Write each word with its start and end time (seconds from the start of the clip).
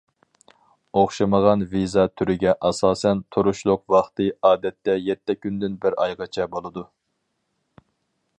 ئوخشىمىغان 1.01 1.65
ۋىزا 1.73 2.05
تۈرىگە 2.21 2.55
ئاساسەن، 2.69 3.21
تۇرۇشلۇق 3.37 3.83
ۋاقتى 3.97 4.29
ئادەتتە 4.51 4.97
يەتتە 5.11 5.37
كۈندىن 5.45 5.77
بىر 5.85 6.01
ئايغىچە 6.07 6.49
بولىدۇ. 6.57 6.89